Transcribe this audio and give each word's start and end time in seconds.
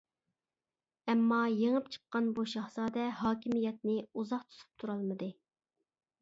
ئەمما 1.11 1.41
يېڭىپ 1.63 1.91
چىققان 1.95 2.31
بۇ 2.39 2.45
شاھزادە 2.53 3.05
ھاكىمىيەتنى 3.19 3.99
ئۇزاق 4.07 4.49
تۇتۇپ 4.49 4.83
تۇرالمىدى. 4.85 5.29